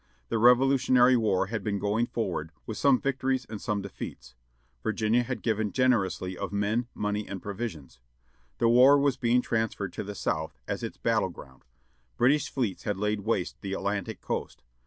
[0.29, 4.33] The Revolutionary War had been going forward, with some victories and some defeats.
[4.81, 7.99] Virginia had given generously of men, money, and provisions.
[8.57, 11.61] The war was being transferred to the South, as its battle ground.
[12.17, 14.63] British fleets had laid waste the Atlantic coast.